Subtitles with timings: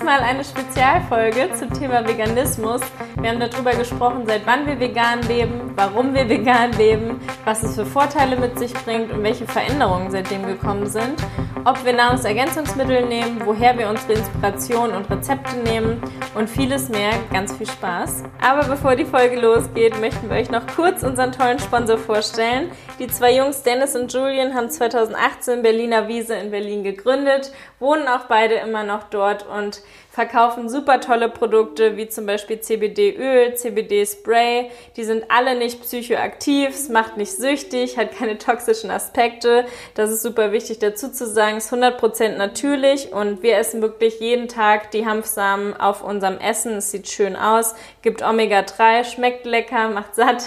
[0.00, 2.80] diesmal eine Spezialfolge zum Thema Veganismus.
[3.20, 7.74] Wir haben darüber gesprochen, seit wann wir vegan leben, warum wir vegan leben, was es
[7.74, 11.22] für Vorteile mit sich bringt und welche Veränderungen seitdem gekommen sind,
[11.64, 16.00] ob wir Nahrungsergänzungsmittel nehmen, woher wir unsere Inspiration und Rezepte nehmen
[16.34, 17.10] und vieles mehr.
[17.32, 18.24] Ganz viel Spaß.
[18.40, 22.70] Aber bevor die Folge losgeht, möchten wir euch noch kurz unseren tollen Sponsor vorstellen.
[22.98, 28.24] Die zwei Jungs Dennis und Julian haben 2018 Berliner Wiese in Berlin gegründet, wohnen auch
[28.26, 34.70] beide immer noch dort und verkaufen super tolle Produkte wie zum Beispiel CBD-Öl, CBD-Spray.
[34.96, 39.64] Die sind alle nicht psychoaktiv, es macht nicht süchtig, hat keine toxischen Aspekte.
[39.94, 41.58] Das ist super wichtig dazu zu sagen.
[41.58, 46.78] Es ist 100% natürlich und wir essen wirklich jeden Tag die Hanfsamen auf unserem Essen.
[46.78, 50.44] Es sieht schön aus, gibt Omega-3, schmeckt lecker, macht satt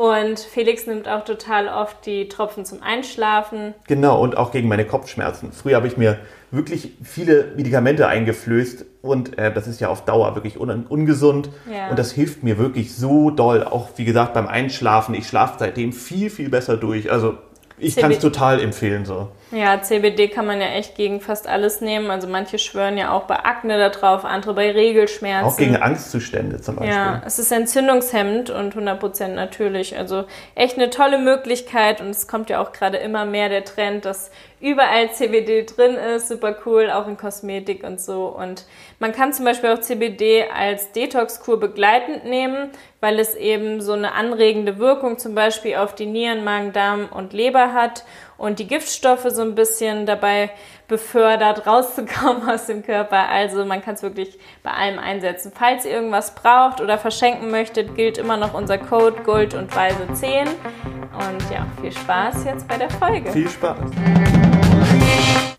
[0.00, 3.74] und Felix nimmt auch total oft die Tropfen zum Einschlafen.
[3.86, 5.52] Genau, und auch gegen meine Kopfschmerzen.
[5.52, 6.16] Früher habe ich mir
[6.50, 11.50] wirklich viele Medikamente eingeflößt und äh, das ist ja auf Dauer wirklich un ungesund.
[11.70, 11.90] Ja.
[11.90, 13.62] Und das hilft mir wirklich so doll.
[13.62, 15.14] Auch wie gesagt beim Einschlafen.
[15.14, 17.12] Ich schlafe seitdem viel, viel besser durch.
[17.12, 17.36] Also
[17.76, 19.28] ich kann es total empfehlen so.
[19.52, 22.10] Ja, CBD kann man ja echt gegen fast alles nehmen.
[22.10, 25.46] Also manche schwören ja auch bei Akne da drauf, andere bei Regelschmerzen.
[25.48, 26.94] Auch gegen Angstzustände zum Beispiel.
[26.94, 29.96] Ja, es ist entzündungshemmend und 100% natürlich.
[29.98, 34.04] Also echt eine tolle Möglichkeit und es kommt ja auch gerade immer mehr der Trend,
[34.04, 36.28] dass überall CBD drin ist.
[36.28, 38.26] Super cool, auch in Kosmetik und so.
[38.26, 38.66] Und
[38.98, 42.70] man kann zum Beispiel auch CBD als Detox-Kur begleitend nehmen,
[43.00, 47.32] weil es eben so eine anregende Wirkung zum Beispiel auf die Nieren, Magen, Darm und
[47.32, 48.04] Leber hat
[48.40, 50.50] und die Giftstoffe so ein bisschen dabei
[50.88, 53.28] befördert, rauszukommen aus dem Körper.
[53.28, 55.52] Also man kann es wirklich bei allem einsetzen.
[55.54, 60.10] Falls ihr irgendwas braucht oder verschenken möchtet, gilt immer noch unser Code Gold und Weise
[60.14, 60.48] 10.
[60.48, 63.30] Und ja, viel Spaß jetzt bei der Folge.
[63.30, 63.78] Viel Spaß.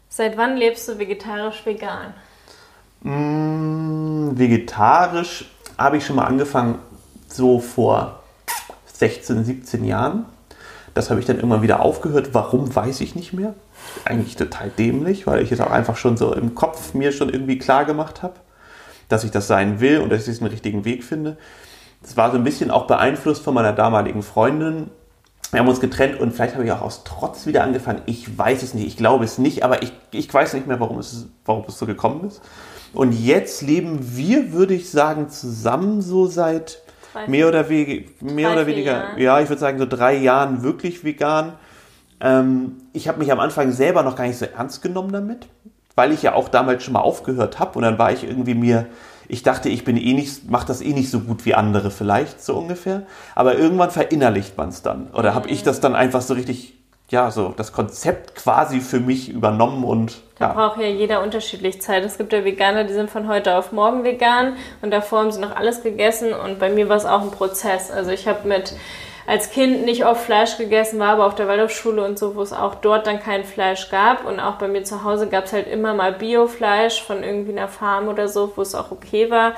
[0.10, 2.16] Seit wann lebst du vegetarisch-vegan?
[3.02, 5.45] Mmh, vegetarisch
[5.78, 6.80] habe ich schon mal angefangen,
[7.28, 8.23] so vor
[8.88, 10.26] 16, 17 Jahren.
[10.94, 12.30] Das habe ich dann irgendwann wieder aufgehört.
[12.34, 13.54] Warum, weiß ich nicht mehr.
[14.06, 17.58] Eigentlich total dämlich, weil ich es auch einfach schon so im Kopf mir schon irgendwie
[17.58, 18.36] klar gemacht habe,
[19.08, 21.38] dass ich das sein will und dass ich den richtigen Weg finde.
[22.02, 24.90] Das war so ein bisschen auch beeinflusst von meiner damaligen Freundin.
[25.52, 28.02] Wir haben uns getrennt und vielleicht habe ich auch aus Trotz wieder angefangen.
[28.06, 30.98] Ich weiß es nicht, ich glaube es nicht, aber ich, ich weiß nicht mehr, warum
[30.98, 32.42] es, warum es so gekommen ist.
[32.94, 36.82] Und jetzt leben wir, würde ich sagen, zusammen so seit
[37.14, 40.64] Drei, mehr oder, we mehr drei, oder weniger, ja, ich würde sagen so drei Jahren
[40.64, 41.54] wirklich vegan.
[42.20, 45.48] Ähm, ich habe mich am Anfang selber noch gar nicht so ernst genommen damit,
[45.95, 48.88] weil ich ja auch damals schon mal aufgehört habe und dann war ich irgendwie mir,
[49.27, 52.44] ich dachte, ich bin eh nicht, mache das eh nicht so gut wie andere vielleicht,
[52.44, 53.04] so ungefähr.
[53.33, 55.08] Aber irgendwann verinnerlicht man es dann.
[55.11, 55.36] Oder mhm.
[55.36, 56.80] habe ich das dann einfach so richtig
[57.11, 60.22] ja, so das Konzept quasi für mich übernommen und.
[60.39, 60.54] Da ja.
[60.54, 62.04] braucht ja jeder unterschiedlich Zeit.
[62.04, 65.39] Es gibt ja Veganer, die sind von heute auf morgen vegan und davor haben sie
[65.39, 67.92] noch alles gegessen und bei mir war es auch ein Prozess.
[67.92, 68.73] Also ich habe mit
[69.27, 72.54] als Kind nicht oft Fleisch gegessen, war aber auf der Waldorfschule und so, wo es
[72.54, 74.26] auch dort dann kein Fleisch gab.
[74.26, 77.67] Und auch bei mir zu Hause gab es halt immer mal Biofleisch von irgendwie einer
[77.67, 79.54] Farm oder so, wo es auch okay war.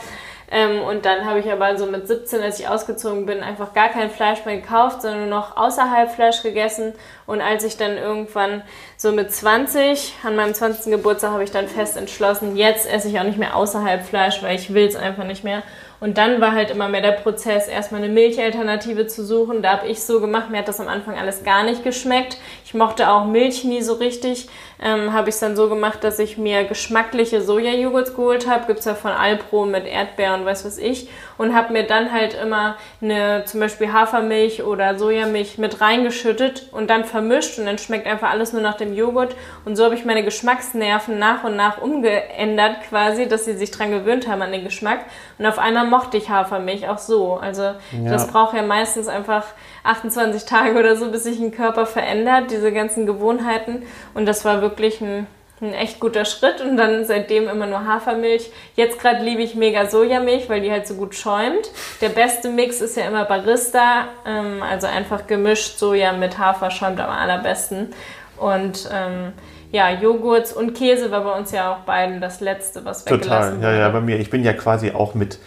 [0.56, 3.90] Ähm, und dann habe ich aber so mit 17, als ich ausgezogen bin, einfach gar
[3.90, 6.94] kein Fleisch mehr gekauft, sondern nur noch außerhalb Fleisch gegessen.
[7.26, 8.62] Und als ich dann irgendwann
[8.96, 10.92] so mit 20, an meinem 20.
[10.92, 14.56] Geburtstag, habe ich dann fest entschlossen, jetzt esse ich auch nicht mehr außerhalb Fleisch, weil
[14.56, 15.64] ich will es einfach nicht mehr.
[16.00, 19.64] Und dann war halt immer mehr der Prozess, erstmal eine Milchalternative zu suchen.
[19.64, 22.38] Da habe ich so gemacht, mir hat das am Anfang alles gar nicht geschmeckt.
[22.64, 24.50] Ich mochte auch Milch nie so richtig.
[24.82, 28.66] Ähm, habe ich es dann so gemacht, dass ich mir geschmackliche Sojajoghurts geholt habe.
[28.68, 31.10] Gibt es ja von Alpro mit Erdbeeren und weiß was ich.
[31.38, 36.90] Und habe mir dann halt immer eine zum Beispiel Hafermilch oder Sojamilch mit reingeschüttet und
[36.90, 37.60] dann vermischt.
[37.60, 39.36] Und dann schmeckt einfach alles nur nach dem Joghurt.
[39.66, 43.92] Und so habe ich meine Geschmacksnerven nach und nach umgeändert quasi, dass sie sich dran
[43.92, 45.06] gewöhnt haben an den Geschmack.
[45.38, 47.36] Und auf einmal mochte ich Hafermilch auch so.
[47.36, 47.76] Also ja.
[48.06, 49.46] das braucht ja meistens einfach
[49.84, 53.84] 28 Tage oder so, bis sich ein Körper verändert, diese ganzen Gewohnheiten.
[54.14, 55.28] Und das war wirklich ein,
[55.62, 56.60] ein echt guter Schritt.
[56.62, 58.50] Und dann seitdem immer nur Hafermilch.
[58.76, 61.70] Jetzt gerade liebe ich mega Sojamilch, weil die halt so gut schäumt.
[62.02, 67.00] Der beste Mix ist ja immer Barista, ähm, also einfach gemischt Soja mit Hafer schäumt
[67.00, 67.94] am allerbesten.
[68.38, 69.34] Und ähm,
[69.72, 73.74] ja, Joghurt und Käse war bei uns ja auch beiden das letzte, was weggelassen Total,
[73.74, 74.20] ja, ja, bei mir.
[74.20, 75.40] Ich bin ja quasi auch mit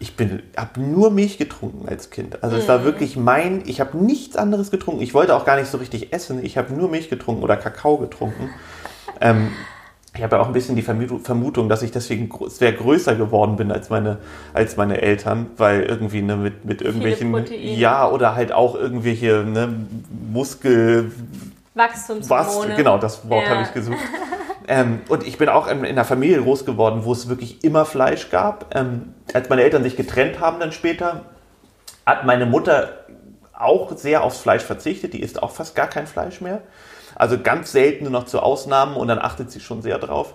[0.00, 0.14] ich
[0.56, 2.42] habe nur Milch getrunken als Kind.
[2.42, 2.84] Also es war mhm.
[2.84, 5.02] wirklich mein, ich habe nichts anderes getrunken.
[5.02, 6.42] Ich wollte auch gar nicht so richtig essen.
[6.42, 8.48] Ich habe nur Milch getrunken oder Kakao getrunken.
[9.20, 9.52] Ähm,
[10.16, 13.70] ich habe ja auch ein bisschen die Vermutung, dass ich deswegen sehr größer geworden bin
[13.70, 14.18] als meine,
[14.54, 19.68] als meine Eltern, weil irgendwie ne, mit, mit irgendwelchen, ja, oder halt auch irgendwelche ne,
[20.32, 21.12] Muskel...
[21.74, 22.70] Wachstumshormone.
[22.70, 23.50] Was, genau, das Wort ja.
[23.50, 23.98] habe ich gesucht.
[24.70, 27.84] Ähm, und ich bin auch in, in einer Familie groß geworden, wo es wirklich immer
[27.84, 28.72] Fleisch gab.
[28.76, 31.24] Ähm, als meine Eltern sich getrennt haben dann später,
[32.06, 33.04] hat meine Mutter
[33.52, 35.12] auch sehr aufs Fleisch verzichtet.
[35.12, 36.62] Die isst auch fast gar kein Fleisch mehr.
[37.16, 40.34] Also ganz selten nur noch zu Ausnahmen und dann achtet sie schon sehr drauf.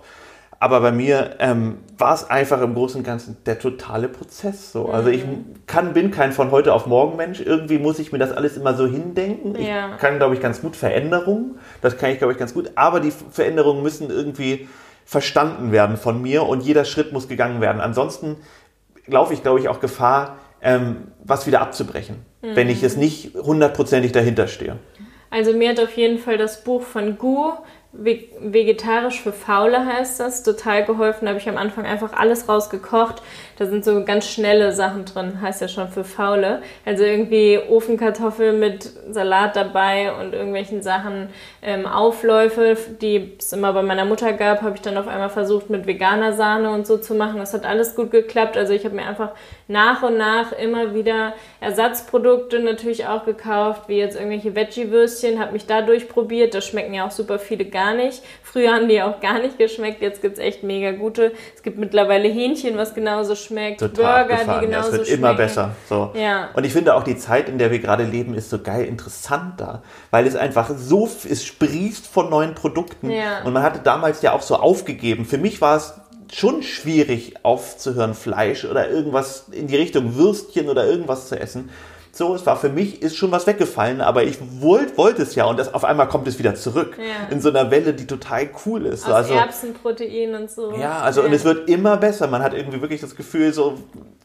[0.60, 4.90] Aber bei mir ähm, war es einfach im Großen und Ganzen der totale Prozess so.
[4.90, 5.46] Also ich Mhm.
[5.68, 7.42] kann, bin kein von heute auf morgen Mensch.
[7.42, 9.56] Irgendwie muss ich mir das alles immer so hindenken.
[9.62, 9.94] Ja.
[9.96, 11.60] Ich kann, glaube ich, ganz gut Veränderungen.
[11.82, 12.72] Das kann ich, glaube ich, ganz gut.
[12.76, 14.68] Aber die Veränderungen müssen irgendwie
[15.06, 17.80] verstanden werden von mir und jeder Schritt muss gegangen werden.
[17.82, 18.38] Ansonsten
[19.08, 24.14] laufe ich, glaube ich, auch Gefahr, ähm, was wieder abzubrechen, wenn ich es nicht hundertprozentig
[24.14, 24.78] dahinter stehe.
[25.30, 27.52] Also mir hat auf jeden Fall das Buch von Gu,
[27.98, 31.26] Vegetarisch für Faule heißt das, total geholfen.
[31.26, 33.22] Da habe ich am Anfang einfach alles rausgekocht.
[33.58, 36.62] Da sind so ganz schnelle Sachen drin, heißt ja schon für Faule.
[36.86, 41.30] Also irgendwie Ofenkartoffeln mit Salat dabei und irgendwelchen Sachen,
[41.62, 45.70] ähm, Aufläufe, die es immer bei meiner Mutter gab, habe ich dann auf einmal versucht
[45.70, 47.38] mit veganer Sahne und so zu machen.
[47.38, 48.58] Das hat alles gut geklappt.
[48.58, 49.32] Also ich habe mir einfach
[49.68, 55.66] nach und nach immer wieder Ersatzprodukte natürlich auch gekauft, wie jetzt irgendwelche Veggie-Würstchen, habe mich
[55.66, 56.54] da durchprobiert.
[56.54, 58.22] Da schmecken ja auch super viele gar nicht.
[58.44, 61.32] Früher haben die auch gar nicht geschmeckt, jetzt gibt's echt mega gute.
[61.56, 64.46] Es gibt mittlerweile Hähnchen, was genauso schmeckt, Total Burger, abgefahren.
[64.48, 65.24] die ja, genauso es wird schmecken.
[65.24, 65.72] immer besser.
[65.88, 66.12] So.
[66.16, 66.50] Ja.
[66.54, 69.60] Und ich finde auch die Zeit, in der wir gerade leben, ist so geil interessant
[69.60, 69.82] da,
[70.12, 73.10] weil es einfach so, es sprießt von neuen Produkten.
[73.10, 73.44] Ja.
[73.44, 75.26] Und man hatte damals ja auch so aufgegeben.
[75.26, 75.94] Für mich war es
[76.34, 81.70] schon schwierig aufzuhören, Fleisch oder irgendwas in die Richtung Würstchen oder irgendwas zu essen.
[82.18, 85.44] So, es war für mich, ist schon was weggefallen, aber ich wollte wollte es ja
[85.44, 86.98] und das, auf einmal kommt es wieder zurück.
[86.98, 87.28] Ja.
[87.30, 89.06] In so einer Welle, die total cool ist.
[89.06, 90.72] Aus also, Erbsenprotein und so.
[90.78, 92.28] ja, also und es wird immer besser.
[92.28, 93.80] Man hat irgendwie wirklich das Gefühl, so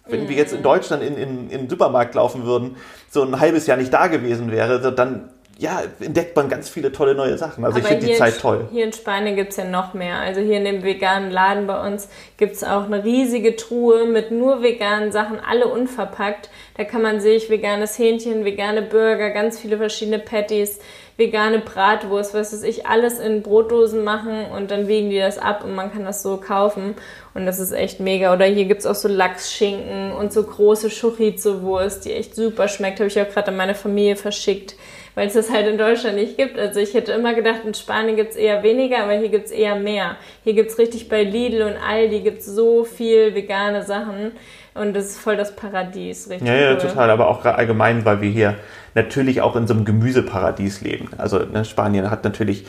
[0.06, 2.76] wenn wir jetzt in Deutschland in, in, in den Supermarkt laufen würden,
[3.10, 5.30] so ein halbes Jahr nicht da gewesen wäre, so dann
[5.60, 7.66] ja, entdeckt man ganz viele tolle neue Sachen.
[7.66, 8.68] Also ich Aber finde die Zeit toll.
[8.72, 10.16] Hier in Spanien gibt's ja noch mehr.
[10.16, 12.08] Also hier in dem veganen Laden bei uns
[12.38, 16.48] gibt's auch eine riesige Truhe mit nur veganen Sachen, alle unverpackt.
[16.78, 20.78] Da kann man sich veganes Hähnchen, vegane Burger, ganz viele verschiedene Patties,
[21.18, 25.62] vegane Bratwurst, was weiß ich, alles in Brotdosen machen und dann wiegen die das ab
[25.62, 26.94] und man kann das so kaufen.
[27.34, 28.32] Und das ist echt mega.
[28.32, 32.98] Oder hier gibt's auch so Lachsschinken und so große Chorizo-Wurst, die echt super schmeckt.
[32.98, 34.74] Habe ich auch gerade an meine Familie verschickt
[35.14, 36.58] weil es das halt in Deutschland nicht gibt.
[36.58, 40.16] Also ich hätte immer gedacht, in Spanien gibt's eher weniger, aber hier gibt's eher mehr.
[40.44, 44.32] Hier gibt's richtig bei Lidl und Aldi gibt's so viel vegane Sachen
[44.74, 46.78] und das ist voll das Paradies, richtig Ja, ja, cool.
[46.78, 47.10] total.
[47.10, 48.56] Aber auch allgemein, weil wir hier
[48.94, 51.10] natürlich auch in so einem Gemüseparadies leben.
[51.18, 52.66] Also ne, Spanien hat natürlich,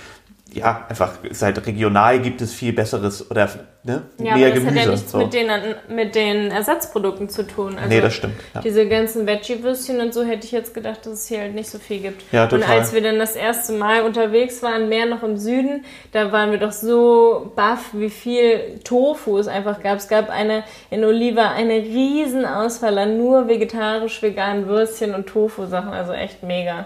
[0.54, 3.50] ja, einfach seit regional gibt es viel besseres oder
[3.84, 4.80] ne, Ja, mehr aber das Gemüse.
[4.80, 5.18] hat ja nichts so.
[5.20, 5.50] mit, den,
[5.90, 7.78] mit den Ersatzprodukten zu tun.
[7.78, 8.60] Also Nee, das stimmt, ja.
[8.62, 11.80] Diese ganzen Veggie-Würstchen und so hätte ich jetzt gedacht, dass es hier halt nicht so
[11.80, 12.22] viel gibt.
[12.34, 12.80] Ja, Und total.
[12.80, 16.60] als wir dann das erste Mal unterwegs waren, mehr noch im Süden, da waren wir
[16.60, 19.98] doch so baff, wie viel Tofu es einfach gab.
[20.00, 25.94] Es gab eine in Oliva eine riesen Auswahl an nur vegetarisch-veganen Würstchen und Tofu-Sachen.
[25.94, 26.86] Also echt mega.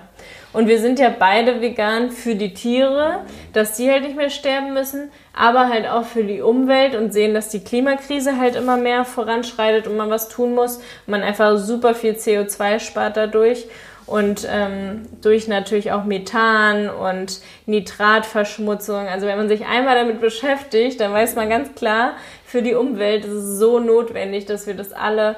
[0.55, 4.73] Und wir sind ja beide vegan für die Tiere, dass die halt nicht mehr sterben
[4.73, 9.03] müssen, aber halt auch für die Umwelt und sehen, dass die Klimakrise halt immer mehr
[9.03, 10.79] voranschreitet und man was tun muss.
[11.07, 13.67] Man einfach super viel CO2 spart dadurch.
[14.05, 19.07] Und ähm, durch natürlich auch Methan und Nitratverschmutzung.
[19.07, 22.13] Also wenn man sich einmal damit beschäftigt, dann weiß man ganz klar,
[22.45, 25.35] für die Umwelt ist es so notwendig, dass wir das alle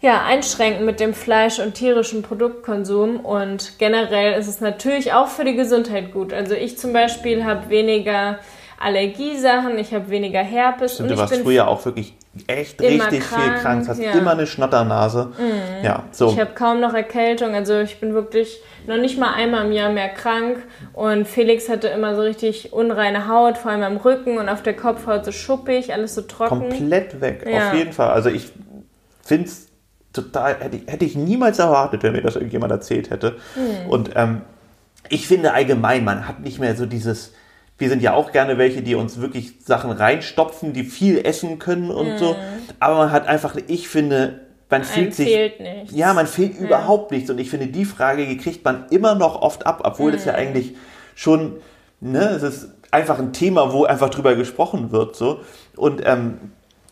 [0.00, 3.20] ja, einschränken mit dem Fleisch- und tierischen Produktkonsum.
[3.20, 6.32] Und generell ist es natürlich auch für die Gesundheit gut.
[6.32, 8.38] Also ich zum Beispiel habe weniger
[8.78, 10.94] Allergiesachen, ich habe weniger Herpes.
[10.94, 12.14] Stimmt, und du warst früher auch wirklich
[12.46, 14.12] echt richtig viel krank, krank, hast ja.
[14.12, 14.18] Mhm.
[14.20, 15.32] immer eine Schnatternase.
[15.82, 16.28] Ja, so.
[16.30, 19.90] Ich habe kaum noch Erkältung, also ich bin wirklich noch nicht mal einmal im Jahr
[19.90, 20.58] mehr krank.
[20.92, 24.76] Und Felix hatte immer so richtig unreine Haut, vor allem am Rücken und auf der
[24.76, 26.68] Kopfhaut so schuppig, alles so trocken.
[26.68, 27.68] komplett weg, Ja.
[27.68, 28.10] auf jeden Fall.
[28.10, 28.52] Also ich
[29.22, 29.65] finde es
[30.16, 33.36] total, hätte ich, hätte ich niemals erwartet, wenn mir das irgendjemand erzählt hätte.
[33.54, 33.90] Hm.
[33.90, 34.42] Und ähm,
[35.08, 37.32] ich finde allgemein, man hat nicht mehr so dieses,
[37.78, 41.90] wir sind ja auch gerne welche, die uns wirklich Sachen reinstopfen, die viel essen können
[41.90, 42.36] und so.
[42.80, 44.88] Aber man hat einfach, ich finde, man Hm.
[44.88, 45.28] Einem fühlt sich.
[45.28, 45.94] fehlt nichts.
[45.94, 47.30] Ja, man fehlt überhaupt nichts.
[47.30, 50.32] Und ich finde, die Frage die kriegt man immer noch oft ab, obwohl das ja
[50.32, 50.40] Hm.
[50.40, 50.74] eigentlich
[51.14, 51.54] schon,
[52.00, 55.14] ne, es ist einfach ein Thema, wo einfach drüber gesprochen wird.
[55.16, 55.40] So.
[55.76, 56.38] Und ähm,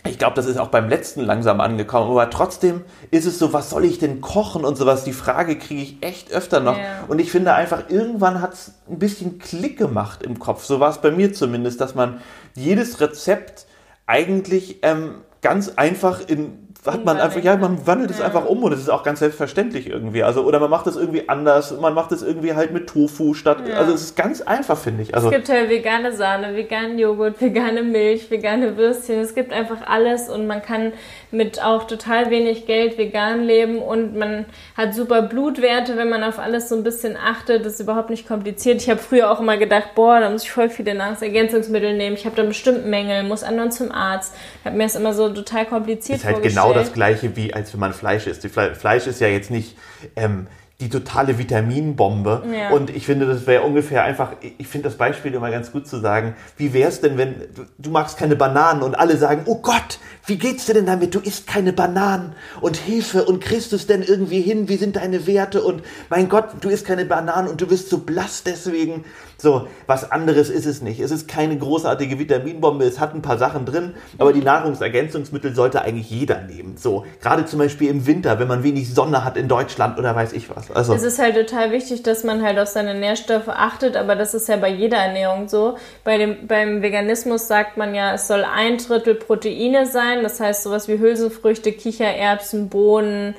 [0.06, 2.11] ich glaube, das ist auch beim letzten langsam angekommen.
[2.11, 5.04] Aber trotzdem ist es so, was soll ich denn kochen und sowas?
[5.04, 6.76] Die Frage kriege ich echt öfter noch.
[6.76, 7.04] Ja.
[7.08, 10.64] Und ich finde einfach, irgendwann hat es ein bisschen Klick gemacht im Kopf.
[10.64, 12.20] So war es bei mir zumindest, dass man
[12.54, 13.66] jedes Rezept
[14.06, 18.26] eigentlich ähm, ganz einfach in hat man einfach, ja, man wandelt es Ja.
[18.26, 20.22] einfach um und es ist auch ganz selbstverständlich irgendwie.
[20.22, 23.58] Also, oder man macht es irgendwie anders, man macht es irgendwie halt mit Tofu statt.
[23.66, 23.76] Ja.
[23.76, 25.14] Also es ist ganz einfach, finde ich.
[25.14, 29.20] Also Es gibt halt vegane Sahne, veganen Joghurt, vegane Milch, vegane Würstchen.
[29.20, 30.92] Es gibt einfach alles und man kann
[31.30, 34.44] mit auch total wenig Geld vegan leben und man
[34.76, 37.64] hat super Blutwerte, wenn man auf alles so ein bisschen achtet.
[37.64, 38.82] Das ist überhaupt nicht kompliziert.
[38.82, 42.16] Ich habe früher auch immer gedacht, boah, da muss ich voll viele Nahrungsergänzungsmittel nehmen.
[42.16, 44.34] Ich habe da bestimmt Mängel, muss andauernd zum Arzt.
[44.60, 46.64] Ich habe mir das immer so total kompliziert ist halt vorgestellt.
[46.66, 48.46] genau das gleiche wie als wenn man Fleisch isst.
[48.46, 49.76] Fle Fleisch ist ja jetzt nicht
[50.16, 50.46] ähm,
[50.80, 52.42] die totale Vitaminbombe.
[52.52, 52.70] Ja.
[52.70, 55.98] Und ich finde, das wäre ungefähr einfach, ich finde das Beispiel immer ganz gut zu
[55.98, 57.34] sagen, wie wäre es denn, wenn
[57.78, 61.14] du, magst keine Bananen und alle sagen, oh Gott, wie geht's dir denn damit?
[61.14, 64.68] Du isst keine Bananen und Hilfe und kriegst du es denn irgendwie hin?
[64.68, 65.62] Wie sind deine Werte?
[65.62, 69.04] Und mein Gott, du isst keine Bananen und du wirst so blass deswegen.
[69.36, 71.00] So, was anderes ist es nicht.
[71.00, 75.82] Es ist keine großartige Vitaminbombe, es hat ein paar Sachen drin, aber die Nahrungsergänzungsmittel sollte
[75.82, 76.76] eigentlich jeder nehmen.
[76.78, 80.32] So, gerade zum Beispiel im Winter, wenn man wenig Sonne hat in Deutschland oder weiß
[80.32, 80.63] ich was.
[80.73, 84.35] Also, Es ist halt total wichtig, dass man halt auf seine Nährstoffe achtet, aber das
[84.35, 85.76] ist ja bei jeder Ernährung so.
[86.04, 90.62] Bei dem, beim Veganismus sagt man ja, es soll ein Drittel Proteine sein, das heißt
[90.62, 93.35] sowas wie Hülsenfrüchte, Kichererbsen, Bohnen,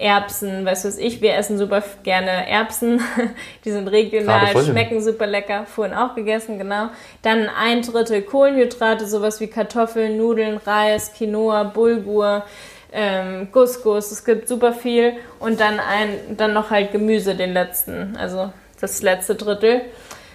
[0.00, 3.02] Erbsen, weißt du was ich, wir essen super gerne Erbsen,
[3.64, 6.88] die sind regional, schmecken super lecker, vorhin auch gegessen, genau.
[7.22, 12.44] Dann ein Drittel Kohlenhydrate, sowas wie Kartoffeln, Nudeln, Reis, Quinoa, Bulgur,
[12.92, 18.16] ähm, Couscous, es gibt super viel und dann ein, dann noch halt Gemüse, den letzten,
[18.16, 19.82] also das letzte Drittel,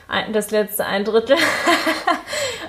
[0.08, 1.38] ein, das letzte ein Drittel.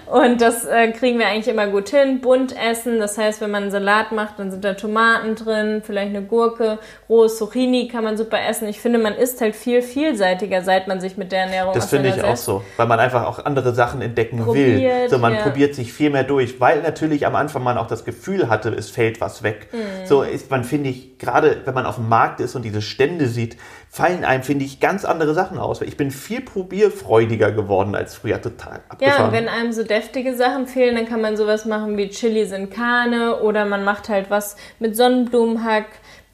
[0.06, 2.20] und das äh, kriegen wir eigentlich immer gut hin.
[2.20, 6.10] Bunt essen, das heißt, wenn man einen Salat macht, dann sind da Tomaten drin, vielleicht
[6.14, 8.68] eine Gurke, rohes Zucchini kann man super essen.
[8.68, 12.10] Ich finde, man isst halt viel vielseitiger, seit man sich mit der Ernährung Das finde
[12.10, 14.74] ich auch so, weil man einfach auch andere Sachen entdecken will.
[14.74, 15.42] Probiert, So, man ja.
[15.42, 18.90] probiert sich viel mehr durch, weil natürlich am Anfang man auch das Gefühl hatte, es
[18.90, 19.68] fällt was weg.
[19.72, 20.06] Mhm.
[20.06, 23.26] So ist man, finde ich, gerade wenn man auf dem Markt ist und diese Stände
[23.26, 23.56] sieht,
[23.96, 25.80] fallen einem, finde ich, ganz andere Sachen aus.
[25.80, 29.24] Ich bin viel probierfreudiger geworden als früher, total Ja, abgefahren.
[29.26, 32.68] und wenn einem so deftige Sachen fehlen, dann kann man sowas machen wie Chili sin
[32.68, 35.86] Carne oder man macht halt was mit Sonnenblumenhack.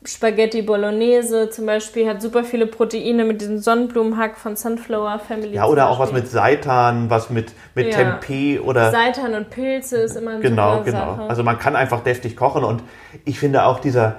[0.04, 5.54] Spaghetti Bolognese zum Beispiel hat super viele Proteine mit diesem Sonnenblumenhack von Sunflower Family.
[5.54, 8.18] ja, oder auch was mit Seitan, was mit, mit Ja.
[8.18, 8.90] Tempeh oder...
[8.90, 10.98] Seitan und Pilze ist immer eine Genau, genau.
[10.98, 11.22] Sache.
[11.28, 12.82] Also man kann einfach deftig kochen und
[13.24, 14.16] ich finde auch dieser,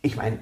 [0.00, 0.38] ich meine,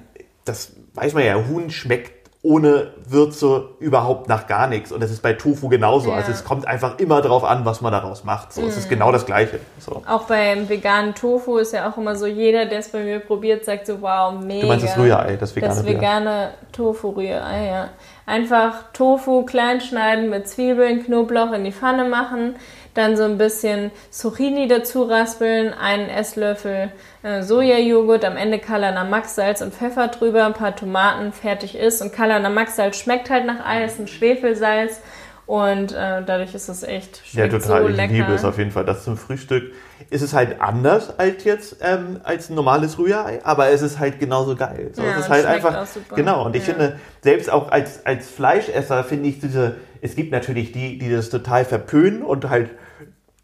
[0.47, 5.21] das weiß man ja, Huhn schmeckt ohne Würze überhaupt nach gar nichts und das ist
[5.21, 6.11] bei Tofu genauso.
[6.11, 6.15] Ja.
[6.15, 8.53] Also es kommt einfach immer drauf an, was man daraus macht.
[8.53, 9.59] So, es ist genau das Gleiche.
[9.79, 10.03] So.
[10.07, 13.65] auch beim veganen Tofu ist ja auch immer so, jeder, der es bei mir probiert,
[13.65, 14.61] sagt so, wow, mega.
[14.61, 17.89] Du meinst das Rührei, das vegane Das vegane Tofu-Rührei, ja.
[18.25, 22.55] Einfach Tofu klein schneiden mit Zwiebeln, Knoblauch in die Pfanne machen,
[22.97, 26.91] dann so ein bisschen Zucchini dazu raspeln, einen Esslöffel
[27.23, 32.01] äh, Sojajoghurt, am Ende Kalanamak-Salz und Pfeffer drüber, ein paar Tomaten, fertig ist.
[32.01, 35.01] Und Kalanamak-Salz schmeckt halt nach Ei, ist ein Schwefelsalz
[35.45, 37.83] und äh, dadurch ist es echt Ja, schmeckt total.
[37.83, 38.13] so ich lecker.
[38.13, 38.83] liebe es auf jeden Fall.
[38.83, 39.71] Das zum Frühstück
[40.09, 44.19] ist es halt anders als jetzt ähm, als ein normales Rührei, aber es ist halt
[44.19, 44.89] genauso geil.
[44.93, 46.15] So, Ja, es ist halt einfach auch super.
[46.15, 46.45] genau.
[46.45, 46.73] Und ich Ja.
[46.73, 49.75] finde selbst auch als als Fleischesser finde ich diese.
[50.01, 52.69] Es gibt natürlich die, die das total verpönen und halt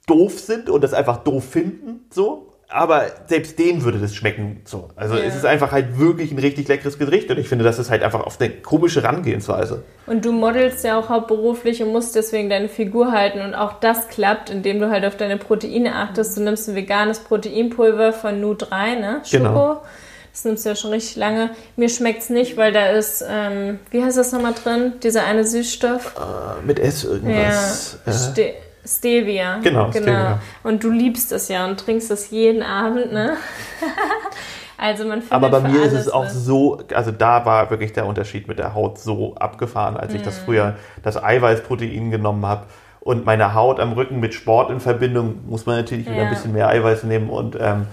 [0.08, 2.50] doof sind und das einfach doof finden, so.
[2.70, 4.62] Aber selbst denen würde das schmecken.
[4.66, 4.90] So.
[4.96, 5.22] Also Ja.
[5.22, 8.02] es ist einfach halt wirklich ein richtig leckeres Gericht und ich finde, das ist halt
[8.02, 9.84] einfach auf eine komische Herangehensweise.
[10.08, 13.42] Und du modelst ja auch hauptberuflich und musst deswegen deine Figur halten.
[13.42, 16.36] Und auch das klappt, indem du halt auf deine Proteine achtest.
[16.36, 19.22] Du nimmst ein veganes Proteinpulver von Nu3, ne?
[19.24, 19.44] Schoko.
[19.44, 19.82] Genau.
[20.32, 21.52] Das nimmst du ja schon richtig lange.
[21.76, 24.94] Mir schmeckt's nicht, weil da ist, ähm, wie heißt das nochmal drin?
[25.04, 26.16] Dieser eine Süßstoff?
[26.18, 28.00] Äh, mit S irgendwas.
[28.08, 28.12] ja.
[28.44, 28.54] äh,
[28.86, 29.60] Stevia.
[29.64, 30.40] Genau, Stevia.
[30.64, 33.38] Und du liebst es ja und trinkst es jeden Abend, ne?
[34.78, 36.34] also man findet Aber bei mir ist es auch was.
[36.46, 40.38] so, also da war wirklich der Unterschied mit der Haut so abgefahren, als ich das
[40.40, 42.66] früher das Eiweißprotein genommen habe
[43.00, 46.24] und meine Haut am Rücken mit Sport in Verbindung, muss man natürlich wieder Ja.
[46.24, 47.88] ein bisschen mehr Eiweiß nehmen und ähm,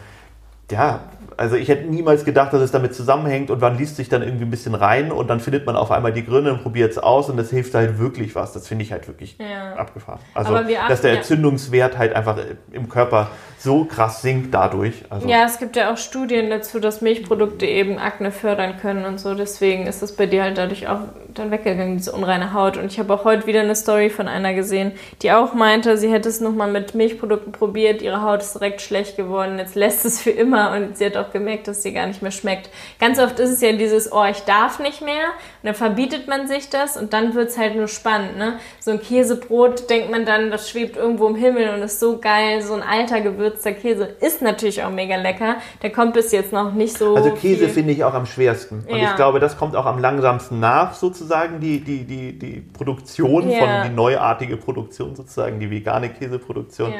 [0.70, 1.00] ja,
[1.40, 4.44] also ich hätte niemals gedacht, dass es damit zusammenhängt und man liest sich dann irgendwie
[4.44, 7.30] ein bisschen rein und dann findet man auf einmal die Gründe und probiert es aus
[7.30, 8.52] und das hilft halt wirklich was.
[8.52, 9.72] Das finde ich halt wirklich Ja.
[9.76, 10.20] abgefahren.
[10.34, 10.54] Also,
[10.88, 12.36] dass der Entzündungswert halt einfach
[12.72, 13.28] im Körper
[13.62, 15.04] so krass sinkt dadurch.
[15.10, 19.20] Also, Ja, es gibt ja auch Studien dazu, dass Milchprodukte eben Akne fördern können und
[19.20, 19.34] so.
[19.34, 21.00] Deswegen ist es bei dir halt dadurch auch
[21.34, 22.76] dann weggegangen, diese unreine Haut.
[22.76, 26.10] Und ich habe auch heute wieder eine Story von einer gesehen, die auch meinte, sie
[26.10, 30.20] hätte es nochmal mit Milchprodukten probiert, ihre Haut ist direkt schlecht geworden, jetzt lässt es
[30.20, 32.70] für immer und sie hat auch gemerkt, dass sie gar nicht mehr schmeckt.
[32.98, 35.26] Ganz oft ist es ja dieses, oh, ich darf nicht mehr
[35.62, 38.38] und dann verbietet man sich das und dann wird es halt nur spannend.
[38.38, 38.58] Ne?
[38.80, 42.62] So ein Käsebrot denkt man dann, das schwebt irgendwo im Himmel und ist so geil,
[42.62, 43.20] so ein alter
[43.50, 45.56] gewürzter Käse ist natürlich auch mega lecker.
[45.82, 47.16] Der kommt bis jetzt noch nicht so.
[47.16, 48.84] Also Käse finde ich auch am schwersten.
[48.88, 49.10] Und ja.
[49.10, 53.58] ich glaube, das kommt auch am langsamsten nach, sozusagen, die, die, die, die Produktion ja.
[53.58, 56.92] von, die neuartige Produktion sozusagen, die vegane Käseproduktion.
[56.92, 56.98] Ja.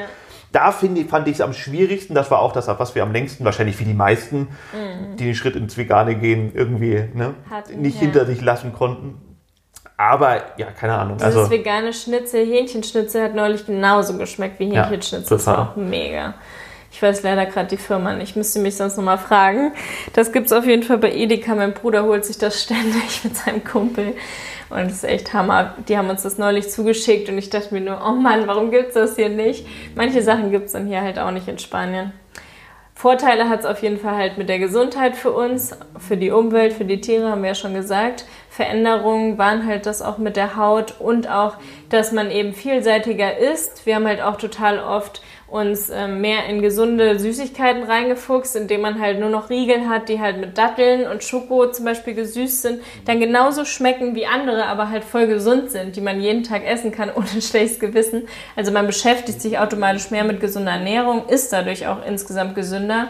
[0.51, 2.13] Da finde, fand ich es am schwierigsten.
[2.13, 5.15] Das war auch das, was wir am längsten, wahrscheinlich wie die meisten, mhm.
[5.17, 9.30] die den Schritt ins Vegane gehen, irgendwie ne, Hatten, nicht hinter sich lassen konnten.
[10.01, 11.17] Aber ja, keine Ahnung.
[11.17, 15.29] Dieses also, vegane Schnitzel, Hähnchenschnitzel hat neulich genauso geschmeckt wie Hähnchenschnitzel.
[15.29, 16.33] Ja, das war auch mega.
[16.91, 18.31] Ich weiß leider gerade die Firma nicht.
[18.31, 19.73] Ich müsste mich sonst nochmal fragen.
[20.13, 21.53] Das gibt es auf jeden Fall bei Edeka.
[21.53, 24.15] Mein Bruder holt sich das ständig mit seinem Kumpel.
[24.71, 25.75] Und das ist echt Hammer.
[25.87, 28.89] Die haben uns das neulich zugeschickt und ich dachte mir nur, oh Mann, warum gibt
[28.89, 29.67] es das hier nicht?
[29.95, 32.11] Manche Sachen gibt es dann hier halt auch nicht in Spanien.
[33.01, 36.71] Vorteile hat es auf jeden Fall halt mit der Gesundheit für uns, für die Umwelt,
[36.71, 38.25] für die Tiere, haben wir ja schon gesagt.
[38.47, 41.55] Veränderungen waren halt das auch mit der Haut und auch,
[41.89, 43.87] dass man eben vielseitiger isst.
[43.87, 49.01] Wir haben halt auch total oft uns ähm, mehr in gesunde Süßigkeiten reingefuchst, indem man
[49.01, 52.81] halt nur noch Riegel hat, die halt mit Datteln und Schoko zum Beispiel gesüßt sind,
[53.05, 56.93] dann genauso schmecken wie andere, aber halt voll gesund sind, die man jeden Tag essen
[56.93, 58.27] kann ohne schlechtes Gewissen.
[58.55, 63.09] Also man beschäftigt sich automatisch mehr mit gesunder Ernährung, ist dadurch auch insgesamt gesünder.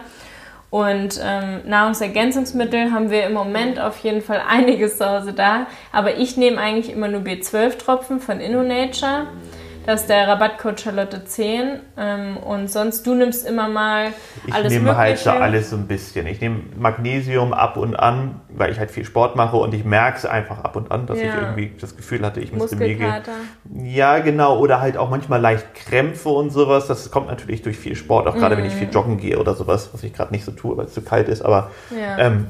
[0.72, 5.68] Und ähm, Nahrungsergänzungsmittel haben wir im Moment auf jeden Fall einiges zu Hause da.
[5.92, 9.28] Aber ich nehme eigentlich immer nur B12-Tropfen von InnoNature.
[9.86, 11.80] Das ist der Rabattcode Charlotte 10.
[11.98, 14.14] Ähm, und sonst, du nimmst immer mal
[14.46, 16.28] ich alles Ich nehme halt so alles so ein bisschen.
[16.28, 20.20] Ich nehme Magnesium ab und an, weil ich halt viel Sport mache und ich merke
[20.20, 21.26] es einfach ab und an, dass ja.
[21.26, 23.14] ich irgendwie das Gefühl hatte, ich müsste mir gehen.
[23.84, 24.60] Ja, genau.
[24.60, 26.88] Oder halt auch manchmal leicht Krämpfe und sowas.
[26.88, 28.60] Das kommt natürlich durch viel Sport, auch gerade mm.
[28.60, 28.94] wenn ich viel mhm.
[28.94, 31.42] joggen gehe oder sowas, was ich gerade nicht so tue, weil es zu kalt ist.
[31.42, 32.20] Aber ja.
[32.20, 32.48] ähm,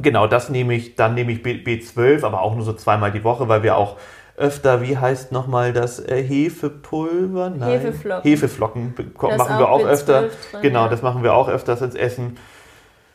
[0.00, 0.94] genau, das nehme ich.
[0.94, 3.96] Dann nehme ich B B12, aber auch nur so zweimal die Woche, weil wir auch
[4.36, 7.50] öfter, wie heißt nochmal das äh, Hefepulver?
[7.50, 7.80] Nein.
[7.80, 8.30] Hefeflocken.
[8.30, 10.22] Hefeflocken das machen wir auch öfter.
[10.22, 10.88] Drin, genau, ja.
[10.88, 12.36] das machen wir auch öfters ins Essen.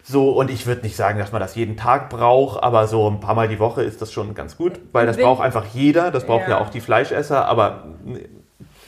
[0.03, 3.19] So, und ich würde nicht sagen, dass man das jeden Tag braucht, aber so ein
[3.19, 6.25] paar Mal die Woche ist das schon ganz gut, weil das braucht einfach jeder, das
[6.25, 6.51] brauchen ja.
[6.51, 7.87] ja auch die Fleischesser, aber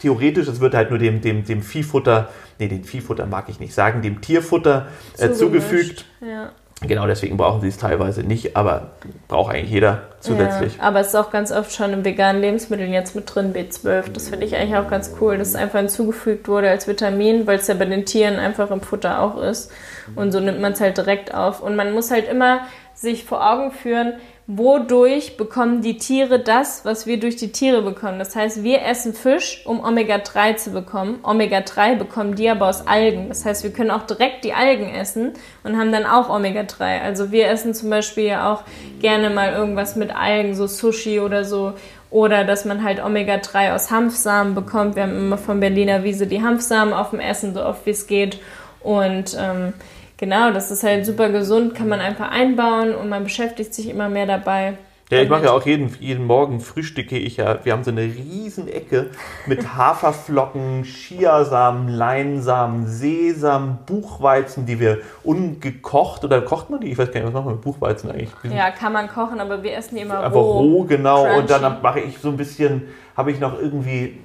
[0.02, 3.74] theoretisch, es wird halt nur dem, dem, dem Viehfutter, nee, den Viehfutter mag ich nicht
[3.74, 6.06] sagen, dem Tierfutter äh, zugefügt.
[6.22, 6.52] Ja.
[6.82, 8.92] Genau, deswegen brauchen sie es teilweise nicht, aber
[9.28, 10.78] braucht eigentlich jeder zusätzlich.
[10.78, 14.14] Ja, aber es ist auch ganz oft schon in veganen Lebensmitteln jetzt mit drin, B12.
[14.14, 17.60] Das finde ich eigentlich auch ganz cool, dass es einfach hinzugefügt wurde als Vitamin, weil
[17.60, 19.72] es ja bei den Tieren einfach im Futter auch ist.
[20.16, 21.62] Und so nimmt man es halt direkt auf.
[21.62, 22.62] Und man muss halt immer
[22.94, 24.14] sich vor Augen führen,
[24.52, 28.18] wodurch bekommen die Tiere das, was wir durch die Tiere bekommen.
[28.18, 31.20] Das heißt, wir essen Fisch, um Omega-3 zu bekommen.
[31.22, 33.30] Omega-3 bekommen die aber aus Algen.
[33.30, 35.34] Das heißt, wir können auch direkt die Algen essen
[35.64, 37.00] und haben dann auch Omega-3.
[37.00, 38.64] Also wir essen zum Beispiel ja auch
[39.00, 41.74] gerne mal irgendwas mit Algen, so Sushi oder so.
[42.10, 44.96] Oder dass man halt Omega-3 aus Hanfsamen bekommt.
[44.96, 48.08] Wir haben immer von Berliner Wiese die Hanfsamen auf dem Essen, so oft wie es
[48.08, 48.40] geht.
[48.82, 49.74] Und ähm,
[50.20, 54.10] Genau, das ist halt super gesund, kann man einfach einbauen und man beschäftigt sich immer
[54.10, 54.74] mehr dabei.
[55.10, 57.64] Ja, ich mache ja auch jeden, jeden Morgen frühstücke ich ja.
[57.64, 59.12] Wir haben so eine riesen Ecke
[59.48, 66.92] mit Haferflocken, Chiasamen, Leinsamen, Sesam, Buchweizen, die wir ungekocht oder kocht man die?
[66.92, 68.54] Ich weiß gar nicht, was machen wir mit Buchweizen eigentlich?
[68.54, 70.42] Ja, kann man kochen, aber wir essen die immer roh.
[70.42, 70.60] roh.
[70.60, 71.24] roh, genau.
[71.24, 71.40] Crunchy.
[71.40, 72.84] Und dann mache ich so ein bisschen,
[73.16, 74.20] habe ich noch irgendwie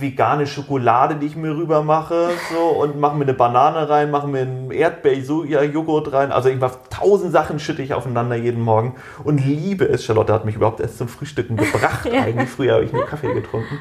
[0.00, 4.28] vegane Schokolade, die ich mir rüber mache, so, und mache mir eine Banane rein, mache
[4.28, 6.32] mir einen Erdbeer-Joghurt rein.
[6.32, 10.04] Also ich mache tausend Sachen schütte ich aufeinander jeden Morgen und liebe es.
[10.04, 12.06] Charlotte hat mich überhaupt erst zum Frühstücken gebracht.
[12.12, 12.22] ja.
[12.22, 13.78] Eigentlich früher habe ich nur Kaffee getrunken.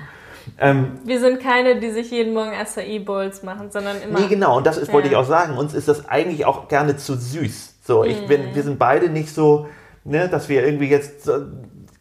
[0.58, 4.20] Ähm, wir sind keine, die sich jeden Morgen Acai Bowls machen, sondern immer.
[4.20, 4.94] Nee, genau, und das ist, ja.
[4.94, 5.58] wollte ich auch sagen.
[5.58, 7.76] Uns ist das eigentlich auch gerne zu süß.
[7.84, 8.28] So, ich mm.
[8.28, 9.68] bin, wir sind beide nicht so,
[10.04, 11.30] ne, dass wir irgendwie jetzt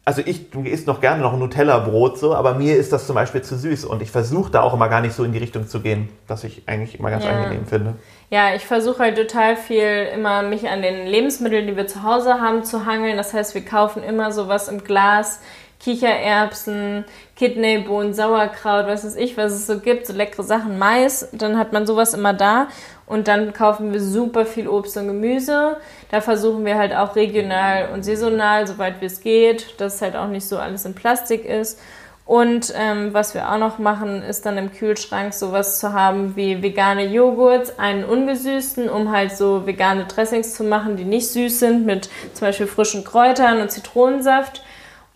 [0.09, 3.43] also ich isst noch gerne noch ein Nutella-Brot so, aber mir ist das zum Beispiel
[3.43, 5.81] zu süß und ich versuche da auch immer gar nicht so in die Richtung zu
[5.81, 7.29] gehen, dass ich eigentlich immer ganz ja.
[7.29, 7.93] angenehm finde.
[8.31, 12.41] Ja, ich versuche halt total viel immer mich an den Lebensmitteln, die wir zu Hause
[12.41, 13.17] haben, zu hangeln.
[13.17, 15.41] Das heißt, wir kaufen immer sowas im Glas,
[15.79, 21.59] Kichererbsen, Kidneybohnen, Sauerkraut, was weiß ich, was es so gibt, so leckere Sachen, Mais, dann
[21.59, 22.67] hat man sowas immer da
[23.05, 25.77] und dann kaufen wir super viel Obst und Gemüse.
[26.09, 30.27] Da versuchen wir halt auch regional und saisonal, soweit wie es geht, dass halt auch
[30.27, 31.79] nicht so alles in Plastik ist.
[32.25, 36.61] Und ähm, was wir auch noch machen, ist dann im Kühlschrank sowas zu haben wie
[36.61, 41.87] vegane Joghurt, einen ungesüßten, um halt so vegane Dressings zu machen, die nicht süß sind,
[41.87, 44.61] mit zum Beispiel frischen Kräutern und Zitronensaft.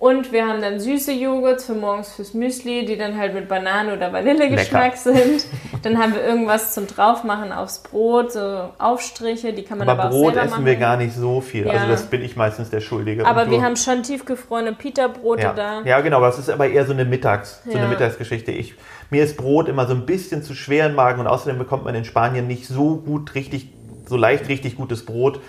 [0.03, 3.95] Und wir haben dann süße Joghurts für morgens fürs Müsli, die dann halt mit Banane
[3.95, 5.45] oder Vanillegeschmack sind.
[5.81, 10.09] Dann haben wir irgendwas zum Draufmachen aufs Brot, so Aufstriche, die kann man aber, aber
[10.09, 10.65] auch Brot selber essen machen.
[10.65, 11.69] wir gar nicht so viel.
[11.69, 11.89] Also Ja.
[11.89, 13.25] das bin ich meistens der Schuldige.
[13.25, 15.53] aber wir haben schon tiefgefrorene Pita-Brote ja.
[15.53, 15.81] da.
[15.85, 17.87] ja, genau, aber es ist aber eher so eine Mittags, so eine Ja.
[17.87, 18.51] Mittagsgeschichte.
[18.51, 18.75] Ich,
[19.09, 21.95] mir ist Brot immer so ein bisschen zu schwer im Magen und außerdem bekommt man
[21.95, 23.69] in Spanien nicht so gut richtig,
[24.05, 25.39] so leicht richtig gutes Brot.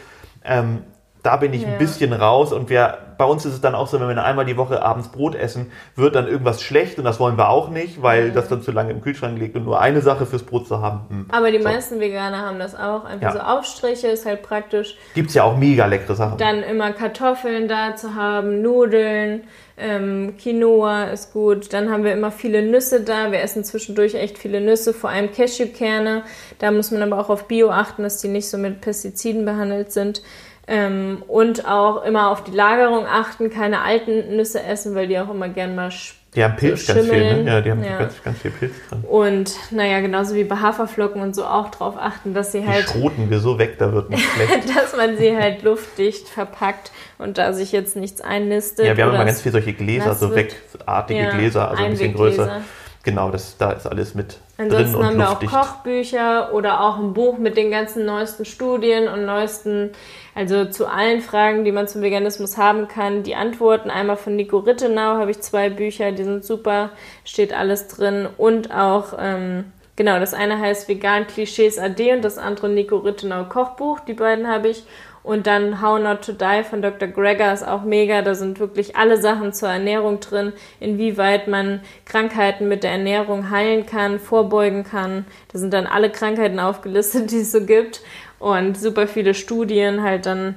[0.44, 0.84] Ähm,
[1.24, 1.68] da bin ich Ja.
[1.68, 4.44] ein bisschen raus und wir, bei uns ist es dann auch so, wenn wir einmal
[4.44, 8.02] die Woche abends Brot essen, wird dann irgendwas schlecht und das wollen wir auch nicht,
[8.02, 10.82] weil das dann zu lange im Kühlschrank liegt und nur eine Sache fürs Brot zu
[10.82, 11.00] haben.
[11.08, 11.26] Hm.
[11.32, 11.64] Aber die So.
[11.64, 13.04] meisten Veganer haben das auch.
[13.06, 13.32] Einfach Ja.
[13.32, 14.96] so Aufstriche ist halt praktisch.
[15.14, 16.36] Gibt's ja auch mega leckere Sachen.
[16.38, 19.44] Dann immer Kartoffeln da zu haben, Nudeln,
[19.78, 21.72] ähm, Quinoa ist gut.
[21.72, 23.32] Dann haben wir immer viele Nüsse da.
[23.32, 26.22] Wir essen zwischendurch echt viele Nüsse, vor allem Cashewkerne.
[26.58, 29.90] Da muss man aber auch auf Bio achten, dass die nicht so mit Pestiziden behandelt
[29.90, 30.22] sind.
[30.66, 35.28] Ähm, und auch immer auf die Lagerung achten, keine alten Nüsse essen, weil die auch
[35.28, 35.90] immer gern mal
[36.34, 37.50] Die haben Pilz ganz viel, ne?
[37.50, 37.98] Ja, die haben Ja.
[37.98, 39.04] Ganz, ganz viel Pilz drin.
[39.06, 42.84] Und naja, genauso wie bei Haferflocken und so auch drauf achten, dass sie Die halt
[42.84, 44.74] schroten wir so weg, da wird nicht schlecht.
[44.74, 48.86] dass man sie halt luftdicht verpackt und da sich jetzt nichts einnistet.
[48.86, 52.14] Ja, wir haben immer ganz viel solche Gläser, so wegartige Ja, Gläser, also ein bisschen
[52.14, 52.62] größer.
[53.04, 55.40] Genau, das, da ist alles mit drin Ansonsten und haben wir auch.
[55.40, 59.90] Kochbücher oder auch ein Buch mit den ganzen neuesten Studien und neuesten,
[60.34, 63.22] also zu allen Fragen, die man zum Veganismus haben kann.
[63.22, 66.90] Die Antworten einmal von Nico Rittenau habe ich zwei Bücher, die sind super,
[67.26, 69.64] steht alles drin und auch ähm,
[69.96, 74.00] Genau, das eine heißt Vegan Klischees AD und das andere Nico Rittenau Kochbuch.
[74.00, 74.82] Die beiden habe ich.
[75.24, 77.08] Und dann How Not to Die von Dr.
[77.08, 78.20] Greger ist auch mega.
[78.20, 83.86] Da sind wirklich alle Sachen zur Ernährung drin, inwieweit man Krankheiten mit der Ernährung heilen
[83.86, 85.24] kann, vorbeugen kann.
[85.50, 88.02] Da sind dann alle Krankheiten aufgelistet, die es so gibt.
[88.38, 90.56] Und super viele Studien halt dann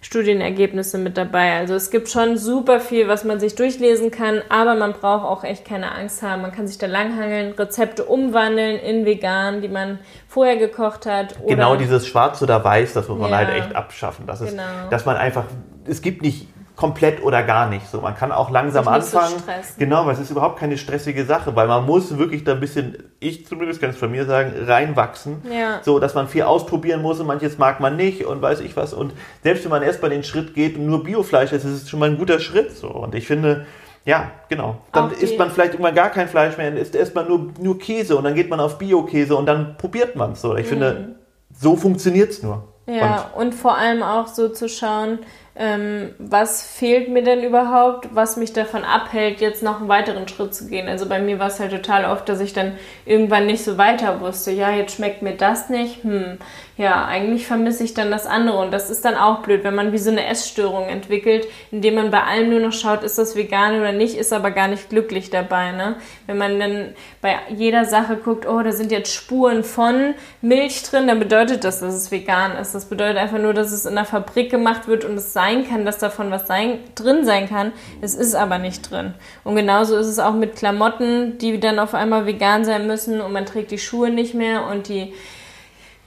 [0.00, 1.56] Studienergebnisse mit dabei.
[1.58, 5.44] Also es gibt schon super viel, was man sich durchlesen kann, aber man braucht auch
[5.44, 6.42] echt keine Angst haben.
[6.42, 11.34] Man kann sich da langhangeln, Rezepte umwandeln in vegan, die man vorher gekocht hat.
[11.46, 13.36] Genau dieses Schwarz oder Weiß, das muss man Ja.
[13.38, 14.26] halt echt abschaffen.
[14.26, 14.62] Das ist, Genau.
[14.90, 15.44] dass man einfach,
[15.86, 16.46] es gibt nicht
[16.78, 17.90] komplett oder gar nicht.
[17.90, 19.40] So, man kann auch langsam so anfangen.
[19.40, 19.74] stressen.
[19.78, 22.96] genau, weil es ist überhaupt keine stressige Sache, weil man muss wirklich da ein bisschen,
[23.18, 25.42] ich zumindest kann es von mir sagen, reinwachsen.
[25.52, 25.80] Ja.
[25.82, 28.94] So, dass man viel ausprobieren muss und manches mag man nicht und weiß ich was.
[28.94, 29.12] Und
[29.42, 32.10] selbst wenn man erstmal den Schritt geht und nur Biofleisch ist, ist es schon mal
[32.10, 32.70] ein guter Schritt.
[32.76, 32.86] So.
[32.86, 33.66] Und ich finde,
[34.04, 34.76] ja, genau.
[34.92, 38.16] Dann isst man vielleicht irgendwann gar kein Fleisch mehr, dann isst erstmal nur, nur Käse
[38.16, 40.54] und dann geht man auf Bio-Käse und dann probiert man es so.
[40.54, 41.16] Ich finde,
[41.52, 42.68] so funktioniert es nur.
[42.88, 42.94] Mhm.
[42.94, 45.18] Ja, und, vor allem auch so zu schauen,
[45.60, 50.54] ähm, was fehlt mir denn überhaupt, was mich davon abhält, jetzt noch einen weiteren Schritt
[50.54, 50.86] zu gehen.
[50.86, 54.20] Also bei mir war es halt total oft, dass ich dann irgendwann nicht so weiter
[54.20, 54.52] wusste.
[54.52, 56.04] Ja, jetzt schmeckt mir das nicht.
[56.04, 56.38] Hm,
[56.76, 58.58] ja, eigentlich vermisse ich dann das andere.
[58.58, 62.12] Und das ist dann auch blöd, wenn man wie so eine Essstörung entwickelt, indem man
[62.12, 65.30] bei allem nur noch schaut, ist das vegan oder nicht, ist aber gar nicht glücklich
[65.30, 65.72] dabei.
[65.72, 65.96] Ne?
[66.28, 71.08] Wenn man dann bei jeder Sache guckt, oh, da sind jetzt Spuren von Milch drin,
[71.08, 72.76] dann bedeutet das, dass es vegan ist.
[72.76, 75.84] Das bedeutet einfach nur, dass es in der Fabrik gemacht wird und es sein kann,
[75.84, 77.72] dass davon was sein, drin sein kann.
[78.00, 79.14] Es ist aber nicht drin.
[79.44, 83.32] Und genauso ist es auch mit Klamotten, die dann auf einmal vegan sein müssen und
[83.32, 85.14] man trägt die Schuhe nicht mehr und die,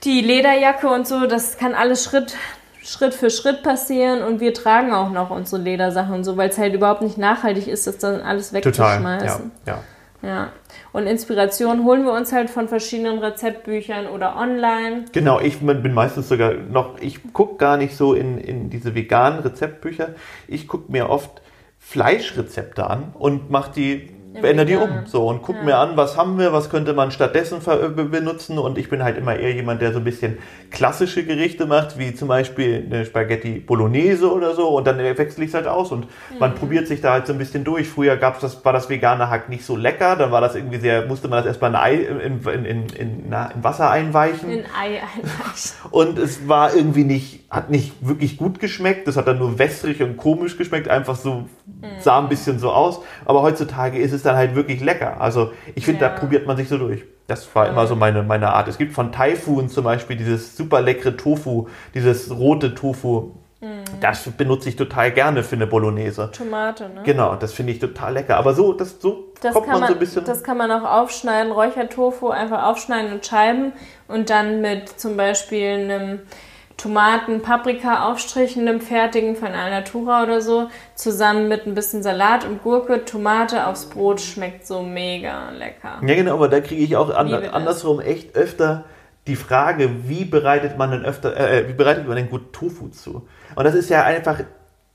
[0.04, 1.26] die Lederjacke und so.
[1.26, 2.34] Das kann alles Schritt,
[2.82, 6.58] Schritt für Schritt passieren und wir tragen auch noch unsere Ledersachen und so, weil es
[6.58, 9.02] halt überhaupt nicht nachhaltig ist, das dann alles Total.
[9.02, 9.52] Ja, wegzuschmeißen.
[9.66, 9.78] ja.
[10.22, 10.52] Ja.
[10.92, 15.06] Und Inspiration holen wir uns halt von verschiedenen Rezeptbüchern oder online.
[15.12, 19.40] Genau, ich bin meistens sogar noch, ich gucke gar nicht so in, in diese veganen
[19.40, 20.14] Rezeptbücher.
[20.46, 21.42] Ich gucke mir oft
[21.78, 25.06] Fleischrezepte an und mache die, ändere die um.
[25.06, 25.64] So und gucke Ja.
[25.64, 28.58] mir an, was haben wir, was könnte man stattdessen be- benutzen.
[28.58, 30.38] Und ich bin halt immer eher jemand, der so ein bisschen
[30.70, 34.68] klassische Gerichte macht, wie zum Beispiel eine Spaghetti Bolognese oder so.
[34.68, 36.06] Und dann wechsle ich es halt aus und
[36.38, 37.88] man probiert sich da halt so ein bisschen durch.
[37.88, 41.06] Früher gab's das, war das vegane Hack nicht so lecker, dann war das irgendwie sehr,
[41.06, 44.50] musste man das erstmal in, Ei, in, in, in, in, na, in Wasser einweichen.
[44.50, 45.72] In Ei einweichen.
[45.90, 49.06] Und es war irgendwie nicht, hat nicht wirklich gut geschmeckt.
[49.06, 50.88] Das hat dann nur wässrig und komisch geschmeckt.
[50.88, 51.44] Einfach so,
[52.00, 53.00] sah ein bisschen so aus.
[53.26, 55.20] Aber heutzutage ist es dann halt wirklich lecker.
[55.20, 56.08] Also ich finde, Ja.
[56.08, 57.04] da probiert man sich so durch.
[57.26, 58.68] Das war immer so meine, meine Art.
[58.68, 63.32] Es gibt von Typhoon zum Beispiel dieses super leckere Tofu, dieses rote Tofu.
[64.00, 66.30] Das benutze ich total gerne für eine Bolognese.
[66.32, 67.02] Tomate, ne?
[67.04, 68.36] Genau, das finde ich total lecker.
[68.38, 70.24] Aber so, das, so Das kommt kann, man, man, so ein bisschen.
[70.24, 73.72] das kann man auch aufschneiden, Räuchertofu einfach aufschneiden in Scheiben
[74.08, 76.20] und dann mit zum Beispiel einem
[76.76, 82.62] Tomaten, Paprika aufstrichen, einem fertigen von Alnatura oder so, zusammen mit ein bisschen Salat und
[82.62, 86.00] Gurke, Tomate aufs Brot, schmeckt so mega lecker.
[86.06, 88.84] Ja, genau, aber da kriege ich auch an, andersrum echt öfter
[89.26, 93.28] die Frage, wie bereitet man denn öfter, äh, wie bereitet man denn gut Tofu zu?
[93.54, 94.40] Und das ist ja einfach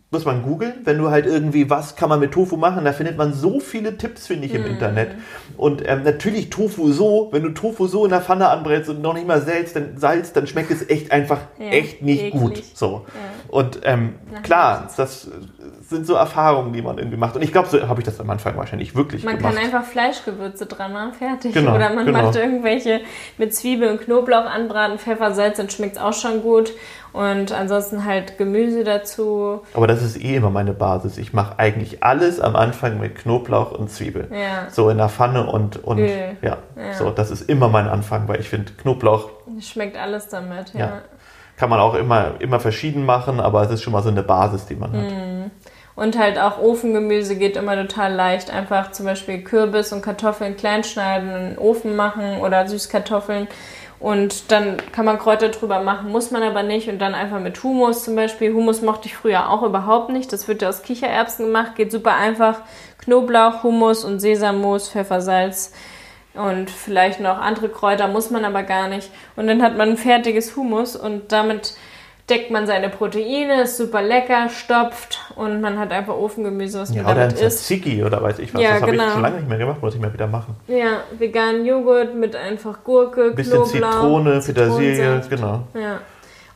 [0.09, 3.17] muss man googeln, wenn du halt irgendwie, was kann man mit Tofu machen, da findet
[3.17, 4.67] man so viele Tipps, finde ich, im Mhm.
[4.69, 5.09] Internet.
[5.57, 9.13] Und ähm, natürlich Tofu so, wenn du Tofu so in der Pfanne anbrätst und noch
[9.13, 12.41] nicht mal salzt, dann, salzt, dann schmeckt es echt einfach Ja, echt nicht eklig.
[12.41, 12.63] gut.
[12.73, 13.05] So.
[13.07, 13.11] Ja.
[13.49, 15.29] Und ähm, klar, das
[15.89, 17.35] sind so Erfahrungen, die man irgendwie macht.
[17.35, 19.55] Und ich glaube, so habe ich das am Anfang wahrscheinlich wirklich Man gemacht.
[19.55, 21.53] kann einfach Fleischgewürze dran machen, fertig.
[21.53, 22.23] Genau, Oder man genau.
[22.23, 23.01] macht irgendwelche
[23.37, 26.71] mit Zwiebeln und Knoblauch anbraten, Pfeffer, Salz, dann schmeckt es auch schon gut.
[27.17, 29.61] Und ansonsten halt Gemüse dazu.
[29.73, 31.17] Aber das ist eh immer meine Basis.
[31.17, 34.27] Ich mache eigentlich alles am Anfang mit Knoblauch und Zwiebel.
[34.31, 36.37] Ja, So in der Pfanne und, und Öl.
[36.43, 36.93] ja, Ja.
[36.93, 39.29] so, das ist immer mein Anfang, weil ich finde, Knoblauch
[39.61, 40.73] schmeckt alles damit.
[40.73, 40.79] Ja.
[40.79, 40.91] Ja.
[41.57, 44.67] kann man auch immer, immer verschieden machen, aber es ist schon mal so eine Basis,
[44.67, 45.11] die man hat.
[45.11, 45.51] Mhm.
[45.95, 48.53] Und halt auch Ofengemüse geht immer total leicht.
[48.53, 53.47] Einfach zum Beispiel Kürbis und Kartoffeln klein schneiden, in den Ofen machen oder Süßkartoffeln.
[53.99, 56.87] Und dann kann man Kräuter drüber machen, muss man aber nicht.
[56.87, 58.53] Und dann einfach mit Humus zum Beispiel.
[58.53, 60.31] Humus mochte ich früher auch überhaupt nicht.
[60.31, 62.61] Das wird ja aus Kichererbsen gemacht, geht super einfach.
[62.99, 65.71] Knoblauch, Hummus und Sesammus, Pfeffer, Salz
[66.37, 69.09] und vielleicht noch andere Kräuter, muss man aber gar nicht.
[69.35, 71.73] Und dann hat man ein fertiges Hummus und damit
[72.29, 77.03] deckt man seine Proteine, ist super lecker, stopft und man hat einfach Ofengemüse, was Ja,
[77.03, 77.59] man oder ein damit isst.
[77.59, 78.61] Tzatziki oder weiß ich was.
[78.61, 79.05] Ja, das habe genau.
[79.05, 80.55] ich schon lange nicht mehr gemacht, muss ich mal wieder machen.
[80.67, 85.63] Ja, veganen Joghurt mit einfach Gurke, Ein bisschen Knoblauch, Zitrone, Petersilie, genau.
[85.73, 85.99] Ja.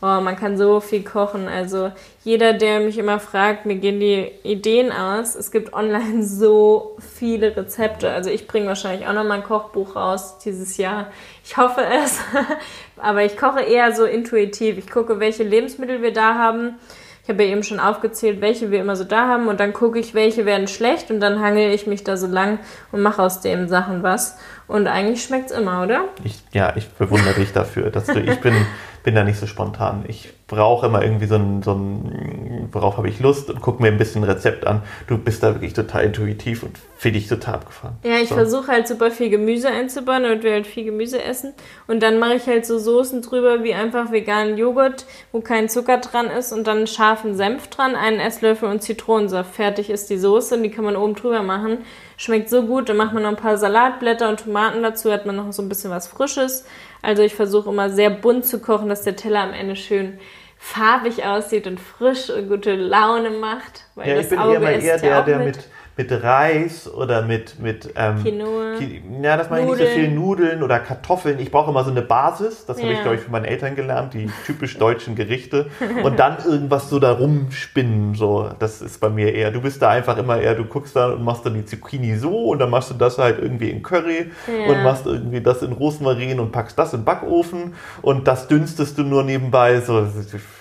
[0.04, 1.48] Oh, man kann so viel kochen.
[1.48, 1.92] Also
[2.24, 5.36] jeder, der mich immer fragt, mir gehen die Ideen aus.
[5.36, 8.10] Es gibt online so viele Rezepte.
[8.10, 11.08] Also ich bringe wahrscheinlich auch noch mal ein Kochbuch raus dieses Jahr.
[11.44, 12.20] Ich hoffe es.
[12.98, 14.78] Aber ich koche eher so intuitiv.
[14.78, 16.76] Ich gucke, welche Lebensmittel wir da haben.
[17.24, 19.48] Ich habe ja eben schon aufgezählt, welche wir immer so da haben.
[19.48, 21.12] Und dann gucke ich, welche werden schlecht.
[21.12, 22.60] Und dann hangel ich mich da so lang
[22.92, 24.38] und mache aus den Sachen was.
[24.68, 26.06] Und eigentlich schmeckt es immer, oder?
[26.24, 28.56] Ich, ja, ich bewundere dich dafür, dass du, ich bin,
[29.04, 30.06] bin da nicht so spontan.
[30.08, 33.90] Ich brauche immer irgendwie so ein, so ein worauf habe ich Lust und gucke mir
[33.90, 34.82] ein bisschen ein Rezept an.
[35.08, 37.96] Du bist da wirklich total intuitiv und finde ich total abgefahren.
[38.04, 38.36] Ja, ich so.
[38.36, 41.54] versuche halt super viel Gemüse einzubauen, damit wir halt viel Gemüse essen.
[41.88, 45.98] Und dann mache ich halt so Soßen drüber wie einfach veganen Joghurt, wo kein Zucker
[45.98, 49.56] dran ist und dann scharfen Senf dran, einen Esslöffel und Zitronensaft.
[49.56, 51.80] Fertig ist die Soße und die kann man oben drüber machen.
[52.18, 55.38] Schmeckt so gut, dann macht man noch ein paar Salatblätter und Tomaten dazu, hat man
[55.38, 56.66] noch so ein bisschen was Frisches.
[57.02, 60.20] Also ich versuche immer sehr bunt zu kochen, dass der Teller am Ende schön
[60.58, 63.86] farbig aussieht und frisch und gute Laune macht.
[63.96, 65.60] Weil Ja, das ich bin Auge eher mal eher der, der mit.
[65.98, 68.76] Mit, Reis oder mit, mit ähm, Quinoa.
[69.22, 71.40] Ja, das meine ich nicht so viel Nudeln oder Kartoffeln.
[71.40, 72.66] Ich brauche immer so eine Basis.
[72.66, 73.02] Das habe ich, Ja.
[73.04, 75.68] glaube ich, von meinen Eltern gelernt, die typisch deutschen Gerichte.
[76.04, 78.16] Und dann irgendwas so da rumspinnen.
[78.16, 78.50] So.
[78.60, 79.52] Das ist bei mir eher.
[79.52, 82.46] Du bist da einfach immer eher, du guckst da und machst dann die Zucchini so
[82.50, 84.72] und dann machst du das halt irgendwie in Curry Ja.
[84.74, 89.04] und machst irgendwie das in Rosmarin und packst das in Backofen und das dünstest du
[89.04, 89.80] nur nebenbei.
[89.82, 90.06] So,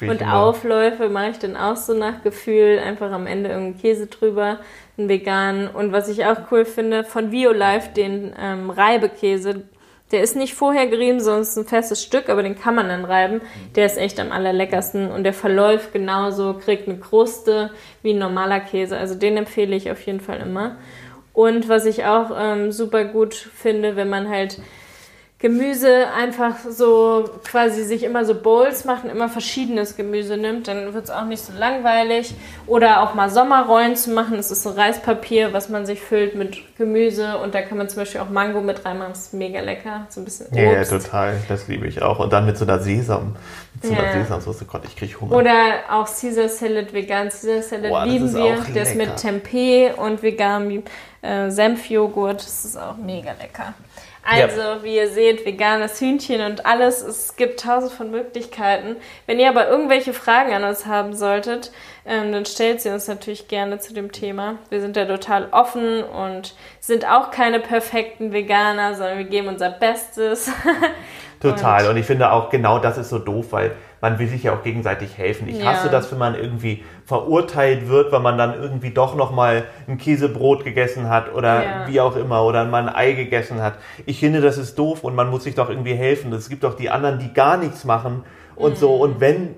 [0.02, 4.58] Und Aufläufe mache ich dann auch so nach Gefühl, einfach am Ende irgendeinen Käse drüber,
[5.00, 5.68] einen veganen.
[5.68, 9.64] Und was ich auch cool finde, von Violife, den ähm, Reibekäse,
[10.12, 13.40] der ist nicht vorher gerieben, ist ein festes Stück, aber den kann man dann reiben.
[13.76, 17.70] Der ist echt am allerleckersten und der verläuft genauso, kriegt eine Kruste
[18.02, 18.96] wie ein normaler Käse.
[18.96, 20.76] Also den empfehle ich auf jeden Fall immer.
[21.32, 24.60] Und was ich auch ähm, super gut finde, wenn man halt
[25.40, 30.92] Gemüse einfach so quasi sich immer so Bowls macht und immer verschiedenes Gemüse nimmt, dann
[30.92, 32.34] wird es auch nicht so langweilig.
[32.66, 34.36] Oder auch mal Sommerrollen zu machen.
[34.36, 38.00] Das ist so Reispapier, was man sich füllt mit Gemüse und da kann man zum
[38.00, 39.12] Beispiel auch Mango mit reinmachen.
[39.12, 40.06] Das ist mega lecker.
[40.10, 40.90] So ein bisschen Ja, ja, Obst.
[40.90, 41.36] total.
[41.48, 42.18] Das liebe ich auch.
[42.18, 43.34] Und dann mit so einer Sesam.
[43.74, 44.22] Mit so einer Ja.
[44.22, 44.66] Sesamsoße.
[44.66, 45.36] Gott, ich kriege Hunger.
[45.36, 45.54] Oder
[45.90, 48.56] auch Caesar Salad, vegan Caesar Salad Boah, das lieben wir.
[48.74, 50.82] Der ist mit Tempeh und veganem
[51.22, 52.42] äh, Senfjoghurt.
[52.42, 53.72] Das ist auch mega lecker.
[54.22, 57.00] Also, wie ihr seht, veganes Hühnchen und alles.
[57.02, 58.96] Es gibt tausend von Möglichkeiten.
[59.26, 61.72] Wenn ihr aber irgendwelche Fragen an uns haben solltet,
[62.10, 64.56] ähm, dann stellt sie uns natürlich gerne zu dem Thema.
[64.68, 69.70] Wir sind da total offen und sind auch keine perfekten Veganer, sondern wir geben unser
[69.70, 70.50] Bestes.
[71.40, 71.88] Total.
[71.88, 74.62] Und ich finde auch genau das ist so doof, weil man will sich ja auch
[74.62, 75.48] gegenseitig helfen.
[75.48, 75.66] Ich Ja.
[75.72, 79.96] hasse das, wenn man irgendwie verurteilt wird, weil man dann irgendwie doch noch mal ein
[79.96, 81.88] Käsebrot gegessen hat oder Ja.
[81.88, 83.74] wie auch immer oder mal ein Ei gegessen hat.
[84.04, 86.30] Ich finde, das ist doof und man muss sich doch irgendwie helfen.
[86.34, 88.24] Es gibt doch die anderen, die gar nichts machen
[88.56, 88.96] und so.
[88.96, 89.00] Mhm.
[89.00, 89.54] Und wenn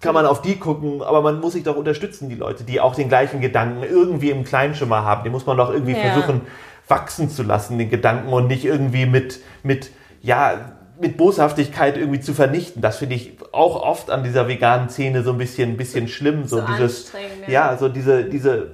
[0.00, 2.94] kann man auf die gucken, aber man muss sich doch unterstützen, die Leute, die auch
[2.94, 5.24] den gleichen Gedanken irgendwie im Kleinschimmer haben.
[5.24, 6.12] Die muss man doch irgendwie Ja.
[6.12, 6.42] versuchen
[6.88, 9.90] wachsen zu lassen, den Gedanken und nicht irgendwie mit, mit,
[10.22, 12.82] ja, mit Boshaftigkeit irgendwie zu vernichten.
[12.82, 16.46] Das finde ich auch oft an dieser veganen Szene so ein bisschen, ein bisschen schlimm.
[16.46, 17.12] So, So dieses,
[17.46, 17.70] ja.
[17.70, 17.76] ja.
[17.78, 18.70] so diese, diese,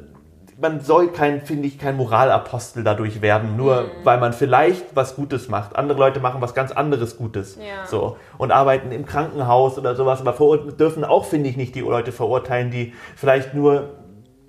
[0.58, 3.86] man soll kein, finde ich, kein Moralapostel dadurch werden, nur Mhm.
[4.04, 5.76] weil man vielleicht was Gutes macht.
[5.76, 7.56] Andere Leute machen was ganz anderes Gutes.
[7.56, 7.86] Ja.
[7.86, 8.16] So.
[8.38, 12.70] Und arbeiten im Krankenhaus oder sowas, aber dürfen auch, finde ich, nicht die Leute verurteilen,
[12.70, 13.90] die vielleicht nur,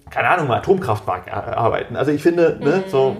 [0.10, 1.96] keine Ahnung, im Atomkraftwerk ar- arbeiten.
[1.98, 3.18] Also ich finde, ne, so,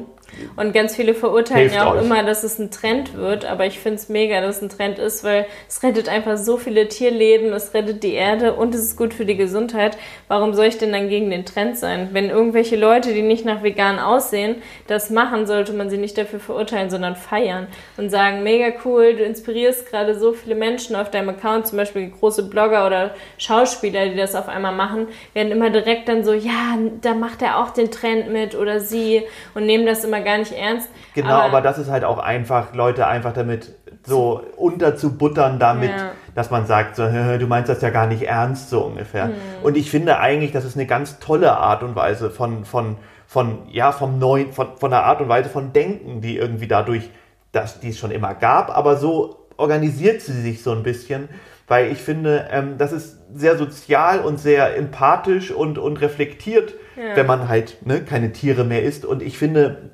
[0.56, 2.04] Und ganz viele verurteilen Hilft ja auch euch.
[2.04, 5.00] immer, dass es ein Trend wird, aber ich finde es mega, dass es ein Trend
[5.00, 8.98] ist, weil es rettet einfach so viele Tierleben, es rettet die Erde und es ist
[8.98, 9.98] gut für die Gesundheit.
[10.28, 12.10] Warum soll ich denn dann gegen den Trend sein?
[12.12, 16.40] Wenn irgendwelche Leute, die nicht nach vegan aussehen, das machen, sollte man sie nicht dafür
[16.40, 21.30] verurteilen, sondern feiern und sagen, mega cool, du inspirierst gerade so viele Menschen auf deinem
[21.30, 26.08] Account, zum Beispiel große Blogger oder Schauspieler, die das auf einmal machen, werden immer direkt
[26.10, 30.04] dann so, ja, da macht er auch den Trend mit oder sie und nehmen das
[30.04, 30.90] immer gar nicht ernst.
[31.14, 33.74] Genau, aber, das ist halt auch einfach, Leute einfach damit
[34.06, 36.12] so unterzubuttern damit, Ja.
[36.36, 39.26] dass man sagt, so, "Hä, du meinst das ja gar nicht ernst, so ungefähr.
[39.26, 39.34] Hm.
[39.64, 43.60] Und ich finde eigentlich, das ist eine ganz tolle Art und Weise von, von, von,
[43.70, 47.10] ja, vom neuen, von, von der Art und Weise von Denken, die irgendwie dadurch,
[47.52, 51.28] dass die es schon immer gab, aber so organisiert sie sich so ein bisschen,
[51.68, 57.16] weil ich finde, ähm, das ist sehr sozial und sehr empathisch und, und reflektiert, Ja.
[57.16, 59.04] wenn man halt ne, keine Tiere mehr isst.
[59.06, 59.90] Und ich finde,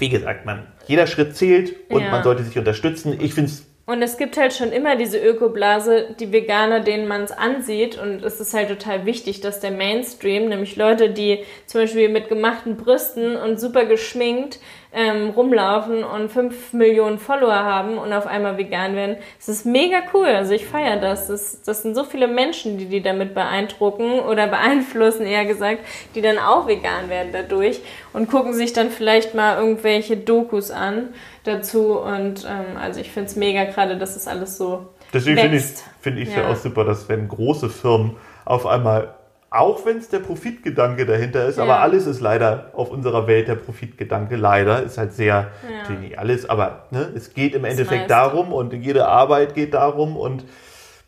[0.00, 2.10] wie gesagt, man, jeder Schritt zählt und Ja.
[2.10, 3.18] man sollte sich unterstützen.
[3.20, 7.22] Ich finde es Und es gibt halt schon immer diese Ökoblase, die Veganer, denen man
[7.22, 7.98] es ansieht.
[8.00, 12.28] Und es ist halt total wichtig, dass der Mainstream, nämlich Leute, die zum Beispiel mit
[12.28, 14.60] gemachten Brüsten und super geschminkt
[14.92, 19.98] ähm, rumlaufen und 5 Millionen Follower haben und auf einmal vegan werden, es ist mega
[20.12, 20.26] cool.
[20.26, 21.28] Also ich feiere das.
[21.28, 21.62] das.
[21.62, 25.80] Das sind so viele Menschen, die die damit beeindrucken oder beeinflussen, eher gesagt,
[26.14, 27.80] die dann auch vegan werden dadurch
[28.12, 31.10] und gucken sich dann vielleicht mal irgendwelche Dokus an
[31.44, 31.98] dazu.
[31.98, 35.62] Und ähm, also ich finde es mega gerade, dass das alles so Deswegen finde ich
[35.64, 35.84] wächst.
[36.00, 36.42] finde ich Ja.
[36.42, 39.14] ja auch super, dass wenn große Firmen auf einmal,
[39.50, 41.64] auch wenn es der Profitgedanke dahinter ist, Ja.
[41.64, 45.48] aber alles ist leider auf unserer Welt der Profitgedanke, leider, ist halt sehr,
[45.88, 45.92] Ja.
[45.96, 48.08] nicht alles, aber ne, es geht im Endeffekt meiste.
[48.08, 50.44] darum und jede Arbeit geht darum und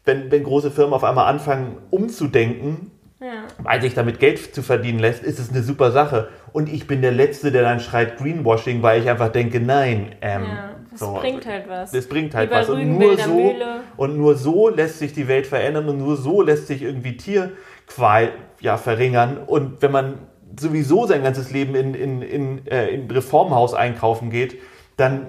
[0.04, 3.44] wenn, wenn große Firmen auf einmal anfangen umzudenken, Ja.
[3.58, 6.28] weil sich damit Geld zu verdienen lässt, ist es eine super Sache.
[6.52, 10.42] Und ich bin der Letzte, der dann schreit Greenwashing, weil ich einfach denke, nein, ähm,
[10.42, 11.90] Ja, das so, bringt halt was.
[11.90, 12.68] das bringt halt was.
[12.68, 13.54] Und nur, so,
[13.96, 18.30] und nur so lässt sich die Welt verändern und nur so lässt sich irgendwie Tierqual
[18.60, 19.38] ja, verringern.
[19.46, 20.14] Und wenn man
[20.58, 24.58] sowieso sein ganzes Leben in, in, in, äh, in Reformhaus einkaufen geht,
[24.96, 25.28] dann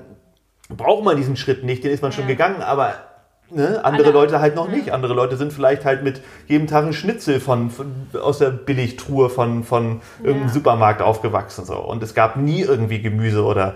[0.70, 2.30] braucht man diesen Schritt nicht, den ist man schon Ja.
[2.32, 2.94] gegangen, aber
[3.50, 4.92] ne, andere Alle- Leute halt noch nicht.
[4.92, 9.30] Andere Leute sind vielleicht halt mit jedem Tag ein Schnitzel von, von aus der Billigtruhe
[9.30, 10.54] von, von irgendeinem Ja.
[10.54, 11.66] Supermarkt aufgewachsen.
[11.66, 11.78] So.
[11.78, 13.76] Und es gab nie irgendwie Gemüse oder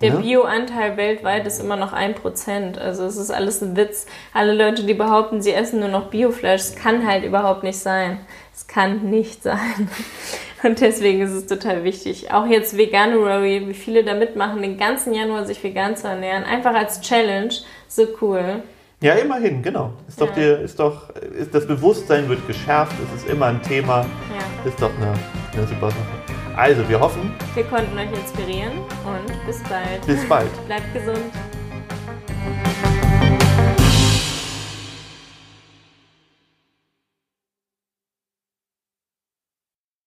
[0.00, 0.20] Der ne?
[0.20, 2.78] Bio-Anteil weltweit ist immer noch 1%.
[2.78, 4.06] Also es ist alles ein Witz.
[4.32, 8.18] Alle Leute, die behaupten, sie essen nur noch Biofleisch, das kann halt überhaupt nicht sein.
[8.54, 9.88] Es kann nicht sein.
[10.64, 12.32] Und deswegen ist es total wichtig.
[12.32, 16.44] Auch jetzt Veganuary, wie viele da mitmachen, den ganzen Januar sich vegan zu ernähren.
[16.44, 17.52] Einfach als Challenge.
[17.86, 18.62] So cool.
[19.00, 19.92] Ja, immerhin, genau.
[20.08, 20.32] Ist doch, Ja.
[20.34, 24.68] dir, ist doch, ist das Bewusstsein wird geschärft, es ist immer ein Thema, Ja.
[24.68, 25.12] ist doch eine,
[25.52, 26.23] eine super Sache.
[26.56, 30.06] Also, wir hoffen, Wir konnten euch inspirieren und bis bald.
[30.06, 30.66] bis bald.
[30.66, 31.18] Bleibt gesund.